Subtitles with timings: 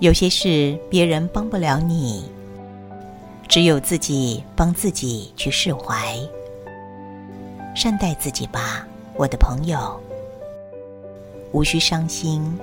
[0.00, 2.30] 有些事别人帮不了你，
[3.48, 6.16] 只有自己帮自己去释怀。
[7.74, 8.86] 善待自己吧，
[9.16, 10.00] 我的朋友，
[11.50, 12.56] 无需伤心，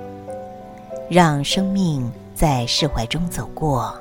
[1.10, 3.94] 让生命在释怀中走过，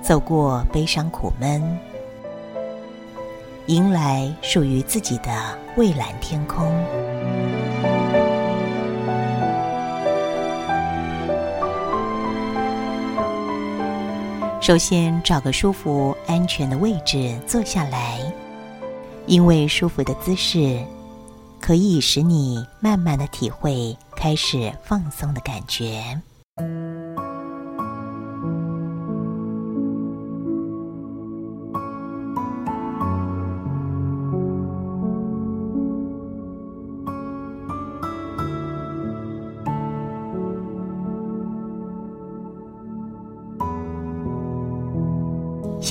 [0.00, 1.60] 走过悲伤苦闷，
[3.66, 6.72] 迎来属于自己的蔚蓝天空。
[14.70, 18.20] 首先，找个舒服、安全的位置坐下来，
[19.26, 20.80] 因为舒服的姿势
[21.60, 26.20] 可以使你慢慢的体会开始放松的感觉。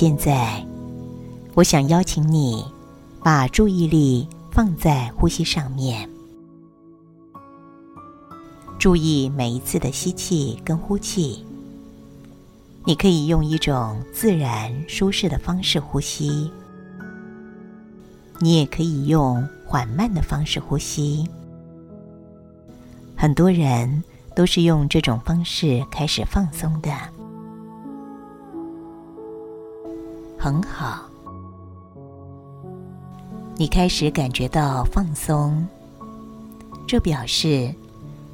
[0.00, 0.66] 现在，
[1.52, 2.64] 我想邀请你，
[3.22, 6.08] 把注意力放在呼吸上面，
[8.78, 11.44] 注意每一次的吸气跟呼气。
[12.86, 16.50] 你可以用一种自然舒适的方式呼吸，
[18.38, 21.28] 你也可以用缓慢的方式呼吸。
[23.14, 24.02] 很多人
[24.34, 26.90] 都是用这种方式开始放松的。
[30.42, 31.04] 很好，
[33.56, 35.68] 你开始感觉到放松，
[36.88, 37.70] 这表示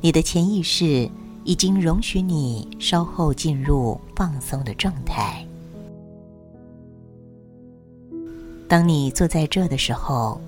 [0.00, 1.10] 你的潜意识
[1.42, 5.44] 已经容许你稍后进入放松的状态。
[8.68, 10.40] 当你坐在这的时候，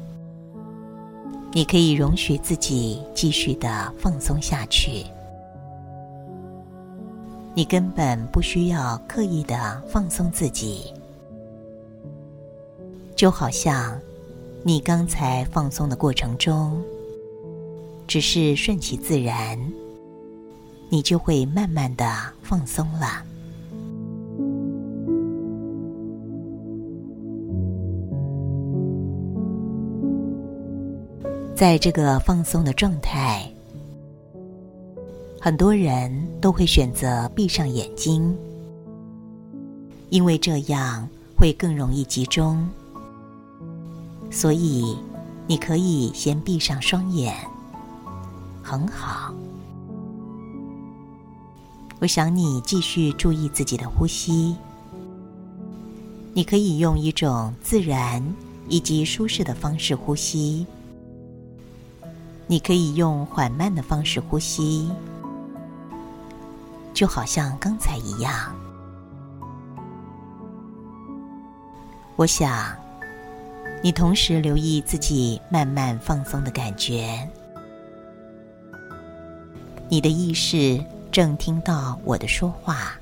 [1.50, 5.04] 你可以容许自己继续的放松下去，
[7.52, 10.92] 你根本不需要刻意的放松自己。
[13.18, 14.00] 就好像
[14.62, 16.80] 你刚才放松的过程中，
[18.06, 19.58] 只是顺其自然，
[20.88, 22.06] 你就会慢慢的
[22.44, 23.24] 放松了。
[31.56, 33.50] 在这个放松的状态，
[35.40, 36.08] 很多人
[36.40, 38.32] 都会选择闭上眼睛，
[40.08, 42.64] 因为这样会更容易集中。
[44.30, 44.96] 所以，
[45.46, 47.34] 你可以先闭上双眼，
[48.62, 49.34] 很好。
[51.98, 54.54] 我想你继续注意自己的呼吸。
[56.34, 58.22] 你可以用一种自然
[58.68, 60.64] 以及舒适的方式呼吸。
[62.46, 64.88] 你可以用缓慢的方式呼吸，
[66.94, 68.54] 就好像刚才一样。
[72.14, 72.76] 我想。
[73.82, 77.28] 你同时留意自己慢慢放松的感觉，
[79.88, 82.98] 你的意识正听到我的说话，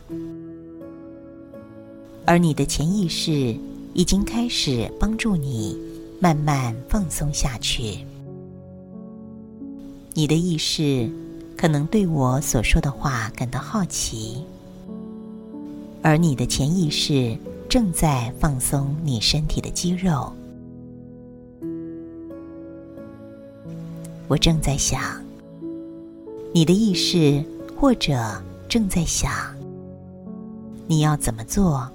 [2.26, 3.56] 而你的潜意识
[3.94, 5.78] 已经开始帮助你
[6.21, 7.99] 慢慢放松下去。
[10.12, 11.10] 你的意识
[11.56, 14.44] 可能对我所说的话感到好奇，
[16.03, 17.37] 而你的潜意识
[17.69, 20.31] 正在放松你身体的肌肉。
[24.28, 25.00] 我正在想，
[26.53, 27.44] 你的意识
[27.76, 29.31] 或者正在想，
[30.88, 31.88] 你要怎么做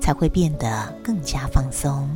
[0.00, 2.08] 才会变得更加放松？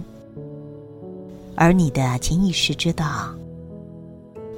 [1.55, 3.33] 而你的潜意识知道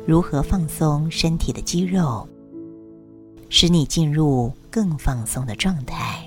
[0.06, 2.26] 如何放松身体的肌肉，
[3.48, 6.21] 使你进入更放松的状态。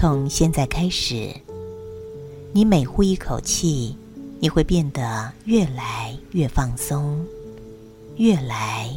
[0.00, 1.34] 从现在开始，
[2.52, 3.96] 你每呼一口气，
[4.38, 7.26] 你会变得越来越放松，
[8.14, 8.96] 越来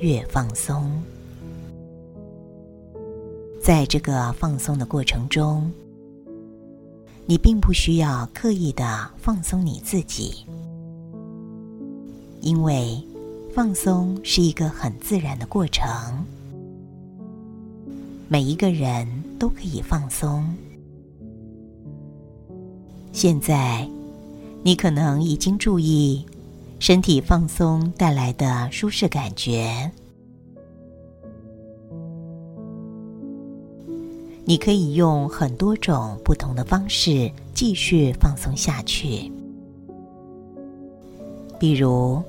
[0.00, 1.02] 越放松。
[3.62, 5.72] 在这个放松的过程中，
[7.24, 10.44] 你并不需要刻意的放松你自己，
[12.42, 13.02] 因为
[13.54, 15.88] 放松是一个很自然的过程。
[18.32, 19.06] 每一个人。
[19.42, 20.46] 都可以放松。
[23.10, 23.84] 现在，
[24.62, 26.24] 你可能已经注意
[26.78, 29.90] 身体放松带来的舒适感觉。
[34.44, 39.28] 你可以用很多种不同的方式继续放松下去，
[41.58, 42.22] 比如，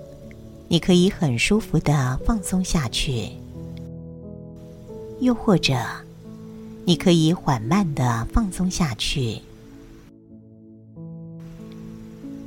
[0.68, 3.30] 你可以很舒服的放松下去，
[5.20, 5.76] 又或者，
[6.86, 9.40] 你可以缓慢的放松下去，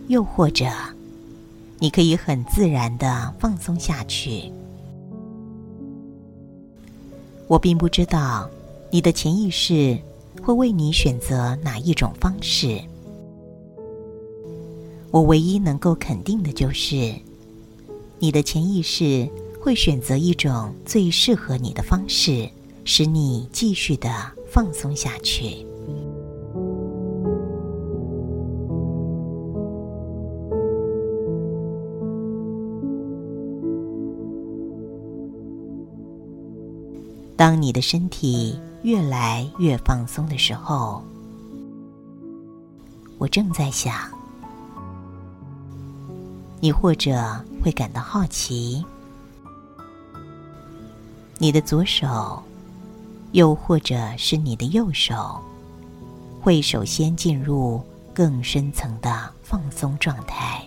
[0.08, 0.66] 又或者，
[1.78, 4.52] 你可以很自然的放松下去。
[7.48, 8.48] 我并不知道。
[8.88, 9.98] 你的潜意识
[10.40, 12.80] 会为你选择哪一种方式？
[15.10, 17.12] 我唯一能够肯定的就是，
[18.20, 19.28] 你的潜意识
[19.66, 22.48] 会选择一种最适合你的方式，
[22.84, 24.08] 使你继续的
[24.48, 25.56] 放松下去。
[37.34, 38.56] 当你的身体。
[38.82, 41.02] 越来越放松的时候，
[43.18, 43.92] 我正在想，
[46.60, 47.20] 你或者
[47.60, 48.84] 会感到好奇，
[51.38, 52.42] 你的左手，
[53.32, 55.40] 又或者是你的右手，
[56.40, 57.80] 会首先进入
[58.12, 60.62] 更深层的放松状态。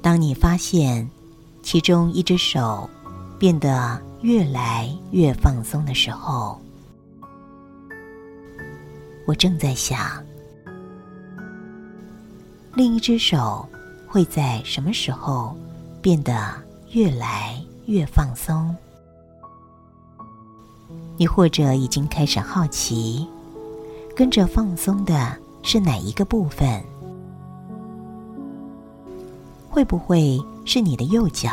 [0.00, 1.08] 当你发现
[1.62, 2.88] 其中一只手
[3.38, 4.00] 变得。
[4.20, 6.60] 越来越放松的时候，
[9.24, 10.20] 我正在想，
[12.74, 13.64] 另一只手
[14.08, 15.56] 会在什么时候
[16.02, 16.52] 变得
[16.90, 18.76] 越来越放松？
[21.16, 23.26] 你或者已经开始好奇，
[24.14, 26.84] 跟着放松的是哪一个部分？
[29.70, 31.50] 会不会是你的右脚？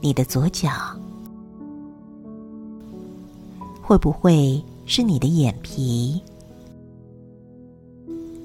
[0.00, 0.70] 你的左脚？
[3.82, 6.22] 会不会是你的眼皮？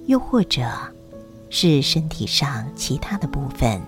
[0.07, 0.69] 又或者
[1.49, 3.81] 是身体上其他的部分？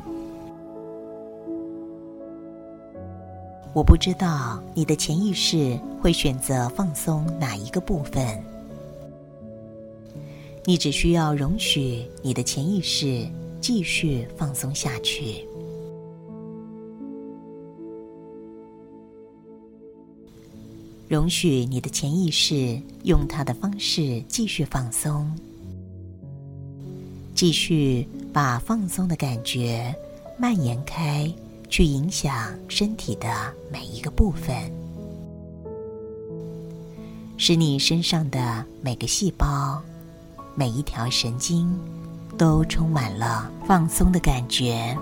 [3.73, 8.43] 我不知道你的潜意识会选择放松哪一个部分。
[10.65, 13.27] 你只需要容许你的潜意识
[13.61, 15.45] 继续放松下去。
[21.07, 25.27] 容许你的潜意识用它的方式继续放松，
[27.33, 29.91] 继续把放松的感觉
[30.37, 31.31] 蔓延开，
[31.69, 33.29] 去影响身体的
[33.71, 34.55] 每一个部分，
[37.37, 39.81] 使你身上的每个细胞、
[40.55, 41.73] 每一条神经
[42.37, 44.97] 都充满了放松的感觉。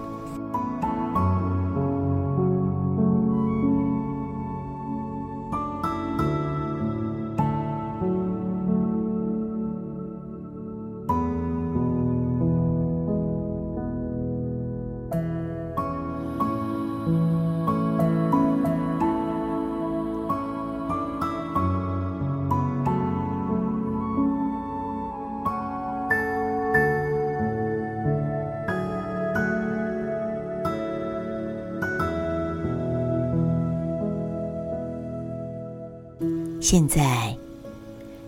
[36.69, 37.33] 现在，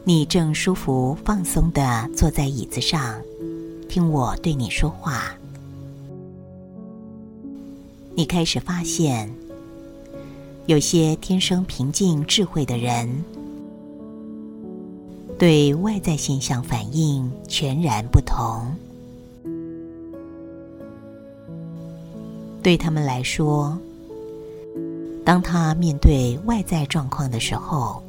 [0.06, 3.22] 你正舒服放松的坐在椅子上，
[3.90, 5.36] 听我对你说话。
[8.16, 9.30] 你开始发现，
[10.68, 13.10] 有些天生平静智慧的人，
[15.38, 18.74] 对外在现象反应全然不同。
[22.64, 23.78] 对他们来说，
[25.26, 28.02] 当他面对外在状况的时候，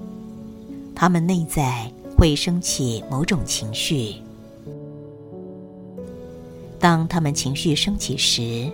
[0.94, 4.16] 他们内在会升起某种情绪，
[6.78, 8.70] 当他们情绪升起时，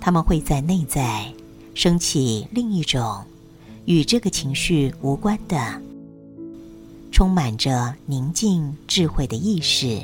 [0.00, 1.32] 他们会在内在
[1.74, 3.24] 升起另一种
[3.86, 5.80] 与这个情绪无关的、
[7.10, 9.98] 充满着宁静智慧的意识。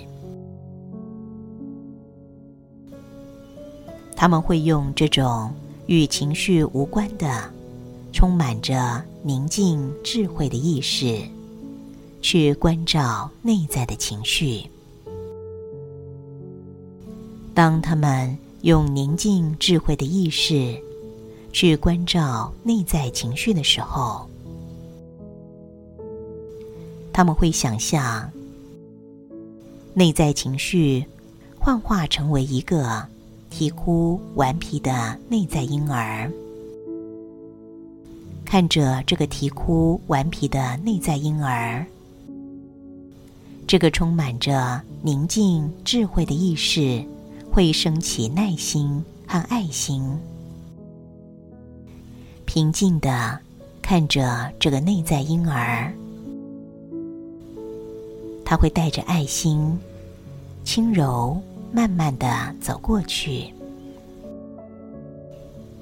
[4.17, 5.55] 他们会用这种
[5.87, 7.56] 与情绪无关的。
[8.17, 11.21] 充满着宁静智慧的意识，
[12.23, 14.65] 去关照内在的情绪。
[17.53, 20.75] 当他们用宁静智慧的意识
[21.53, 24.27] 去关照内在情绪的时候，
[27.13, 28.33] 他们会想象
[29.93, 31.05] 内在情绪
[31.59, 33.07] 幻化成为一个
[33.51, 36.33] 啼哭顽皮的内在婴儿。
[38.47, 41.85] 看着这个啼哭顽皮的内在婴儿，
[43.67, 47.05] 这个充满着宁静智慧的意识
[47.53, 50.01] 会升起耐心和爱心，
[52.45, 53.39] 平静的
[53.83, 55.93] 看着这个内在婴儿，
[58.45, 59.77] 他会带着爱心，
[60.65, 61.37] 轻柔
[61.73, 63.53] 慢慢的走过去，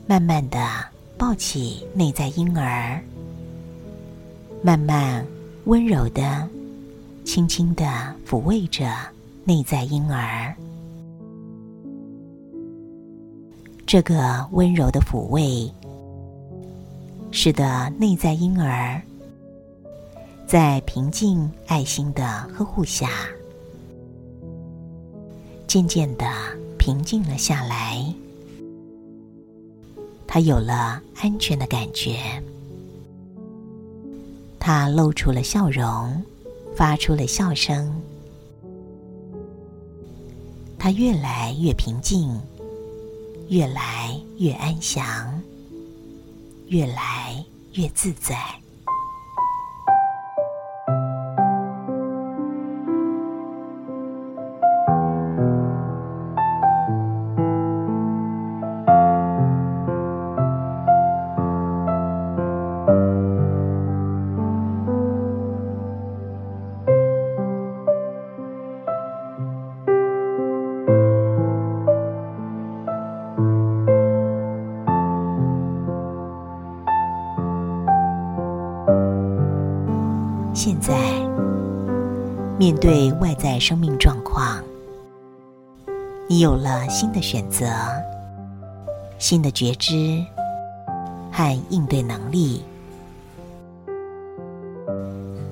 [0.06, 0.93] 慢慢的。
[1.16, 3.02] 抱起内在婴儿，
[4.62, 5.24] 慢慢、
[5.64, 6.48] 温柔的、
[7.24, 7.84] 轻轻的
[8.26, 8.92] 抚慰着
[9.44, 10.54] 内在婴儿。
[13.86, 15.70] 这个温柔的抚慰，
[17.30, 19.00] 使得内在婴儿
[20.46, 23.08] 在平静、爱心的呵护下，
[25.66, 26.26] 渐渐的
[26.76, 28.12] 平静了下来。
[30.34, 32.18] 他有了安全的感觉，
[34.58, 36.20] 他露出了笑容，
[36.74, 37.94] 发出了笑声。
[40.76, 42.36] 他越来越平静，
[43.48, 45.40] 越来越安详，
[46.66, 48.36] 越来越自在。
[82.58, 84.62] 面对外在生命状况，
[86.28, 87.66] 你有了新的选择、
[89.18, 90.24] 新的觉知
[91.32, 92.62] 和应对能力。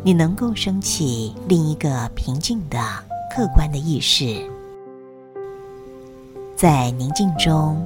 [0.04, 2.78] 你能够升起另一个平静的、
[3.34, 4.40] 客观的意识，
[6.56, 7.80] 在宁静中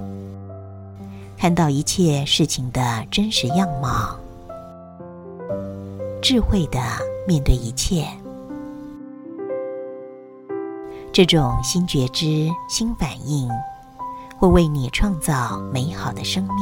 [1.37, 4.17] 看到一切事情的真实样貌，
[6.23, 6.81] 智慧的。
[7.27, 8.07] 面对一切，
[11.13, 13.49] 这种新觉知、新反应，
[14.39, 16.55] 会为你创造美好的生命。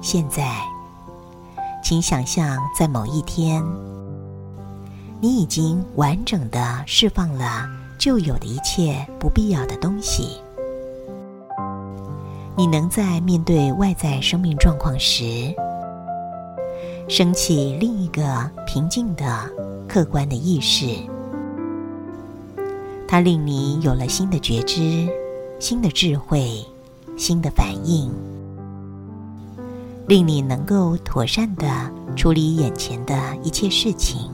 [0.00, 0.62] 现在，
[1.82, 3.64] 请想象，在某一天，
[5.20, 10.40] 你已经完整的释放了旧有的一切不必要的东西。
[12.56, 15.52] 你能在面对外在生命状况时，
[17.06, 19.24] 升起另一个平静的、
[19.88, 20.86] 客观的意识，
[23.06, 25.06] 它令你有了新的觉知、
[25.60, 26.64] 新的智慧、
[27.16, 28.10] 新的反应，
[30.08, 31.66] 令你能够妥善的
[32.16, 34.30] 处理眼前的一切事情，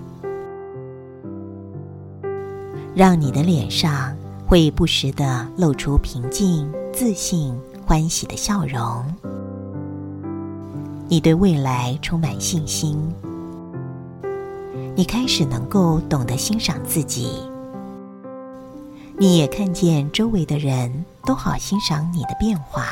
[2.95, 7.53] 让你的脸上会不时的露出平静、自信、
[7.85, 9.05] 欢喜的笑容。
[11.13, 12.97] 你对未来充满信心，
[14.95, 17.43] 你开始能够懂得欣赏自己，
[19.19, 22.91] 你也看见周围的人都好欣赏你的变化。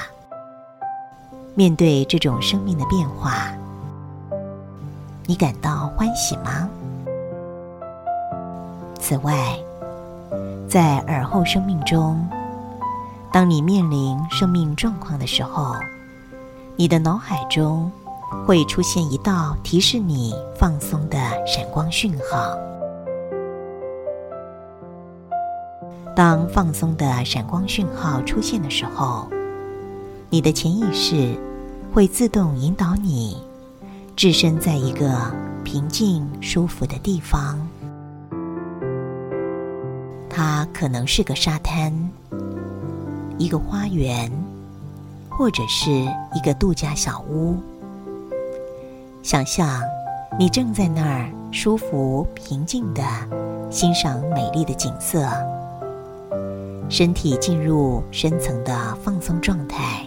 [1.54, 3.52] 面对这种生命的变化，
[5.24, 6.68] 你感到欢喜吗？
[8.98, 9.56] 此外，
[10.68, 12.28] 在耳后生命中，
[13.30, 15.76] 当你面临生命状况的时候，
[16.74, 17.88] 你的脑海中。
[18.46, 22.56] 会出现一道提示你放松的闪光讯号。
[26.14, 29.28] 当放松的闪光讯号出现的时候，
[30.30, 31.34] 你的潜意识
[31.92, 33.40] 会自动引导你
[34.16, 35.32] 置身在一个
[35.62, 37.58] 平静舒服的地方。
[40.28, 41.92] 它可能是个沙滩、
[43.38, 44.30] 一个花园，
[45.28, 45.90] 或者是
[46.34, 47.56] 一个度假小屋。
[49.22, 49.82] 想象，
[50.38, 53.02] 你正在那儿舒服、平静的
[53.70, 55.28] 欣赏美丽的景色，
[56.88, 60.06] 身体进入深层的放松状态，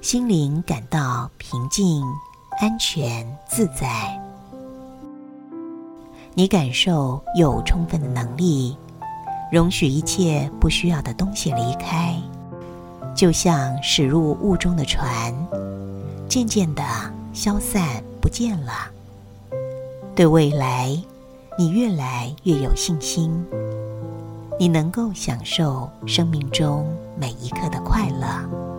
[0.00, 2.02] 心灵感到平静、
[2.60, 4.16] 安全、自在。
[6.34, 8.76] 你感受有充分的能力，
[9.50, 12.14] 容许一切不需要的东西离开，
[13.14, 15.34] 就像驶入雾中的船，
[16.28, 16.82] 渐渐的。
[17.32, 18.72] 消散不见了。
[20.14, 20.96] 对未来，
[21.58, 23.44] 你越来越有信心，
[24.58, 26.86] 你能够享受生命中
[27.18, 28.71] 每一刻的快乐。